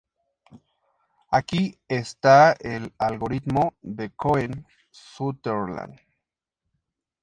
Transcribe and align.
Aquí 1.29 1.77
está 1.87 2.53
el 2.53 2.91
algoritmo 2.97 3.75
de 3.83 4.09
Cohen-Sutherland 4.09 5.99